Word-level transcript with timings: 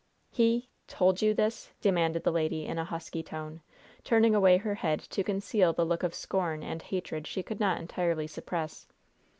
"He 0.31 0.67
told 0.87 1.21
you 1.21 1.35
this?" 1.35 1.69
demanded 1.79 2.23
the 2.23 2.31
lady, 2.31 2.65
in 2.65 2.79
a 2.79 2.83
husky 2.85 3.21
tone, 3.21 3.61
turning 4.03 4.33
away 4.33 4.57
her 4.57 4.73
head 4.73 4.99
to 5.01 5.23
conceal 5.23 5.73
the 5.73 5.85
look 5.85 6.01
of 6.01 6.15
scorn 6.15 6.63
and 6.63 6.81
hatred 6.81 7.27
she 7.27 7.43
could 7.43 7.59
not 7.59 7.79
entirely 7.79 8.25
suppress. 8.25 8.87